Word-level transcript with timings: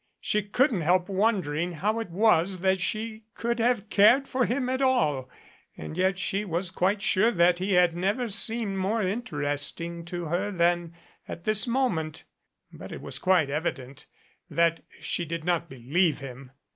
She 0.19 0.41
couldn't 0.41 0.81
help 0.81 1.07
wondering 1.09 1.73
how 1.73 1.99
it 1.99 2.09
was 2.09 2.61
that 2.61 2.79
she 2.81 3.25
could 3.35 3.59
have 3.59 3.87
cared 3.91 4.27
for 4.27 4.47
him 4.47 4.67
at 4.67 4.81
all, 4.81 5.29
and 5.77 5.95
yet 5.95 6.17
she 6.17 6.43
was 6.43 6.71
quite 6.71 7.03
sure 7.03 7.29
that 7.29 7.59
he 7.59 7.73
had 7.73 7.95
never 7.95 8.27
seemed 8.27 8.79
more 8.79 9.03
interesting 9.03 10.03
to 10.05 10.25
her 10.25 10.51
than 10.51 10.95
at 11.27 11.43
this 11.43 11.67
moment. 11.67 12.23
But 12.73 12.91
it 12.91 12.99
was 13.01 13.19
quite 13.19 13.51
evident 13.51 14.07
that 14.49 14.83
she 14.99 15.23
did 15.23 15.43
not 15.43 15.69
believe 15.69 16.17
him. 16.17 16.49